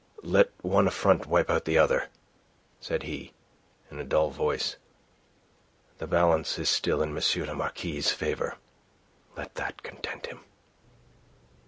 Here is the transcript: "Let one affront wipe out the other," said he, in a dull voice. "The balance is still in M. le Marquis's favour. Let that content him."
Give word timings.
"Let 0.23 0.49
one 0.63 0.87
affront 0.87 1.27
wipe 1.27 1.51
out 1.51 1.65
the 1.65 1.77
other," 1.77 2.09
said 2.79 3.03
he, 3.03 3.33
in 3.91 3.99
a 3.99 4.03
dull 4.03 4.31
voice. 4.31 4.77
"The 5.99 6.07
balance 6.07 6.57
is 6.57 6.69
still 6.71 7.03
in 7.03 7.15
M. 7.15 7.45
le 7.45 7.53
Marquis's 7.53 8.09
favour. 8.09 8.57
Let 9.37 9.53
that 9.53 9.83
content 9.83 10.25
him." 10.25 10.39